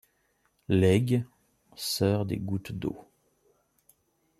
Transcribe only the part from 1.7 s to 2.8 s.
sœur des gouttes